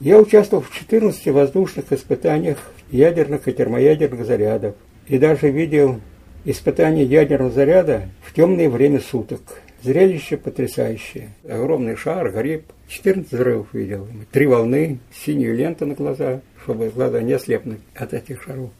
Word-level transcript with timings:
Я 0.00 0.18
участвовал 0.18 0.62
в 0.62 0.74
14 0.74 1.28
воздушных 1.28 1.90
испытаниях 1.90 2.58
ядерных 2.90 3.48
и 3.48 3.52
термоядерных 3.52 4.26
зарядов 4.26 4.74
и 5.06 5.18
даже 5.18 5.50
видел 5.50 6.00
испытание 6.44 7.04
ядерного 7.04 7.50
заряда 7.50 8.08
в 8.22 8.34
темное 8.34 8.68
время 8.68 9.00
суток. 9.00 9.40
Зрелище 9.82 10.36
потрясающее. 10.36 11.30
Огромный 11.48 11.96
шар, 11.96 12.30
гриб. 12.30 12.64
14 12.88 13.32
взрывов 13.32 13.68
видел. 13.72 14.06
Три 14.32 14.46
волны, 14.46 14.98
синюю 15.12 15.56
ленту 15.56 15.86
на 15.86 15.94
глаза, 15.94 16.40
чтобы 16.62 16.90
глаза 16.90 17.22
не 17.22 17.32
ослепнуть 17.32 17.80
от 17.94 18.12
этих 18.12 18.42
шаров. 18.42 18.70